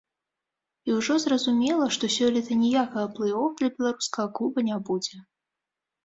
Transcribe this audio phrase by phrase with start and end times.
[0.89, 5.21] І ўжо зразумела, што сёлета ніякага плэй-оф для беларускага клуба не будзе.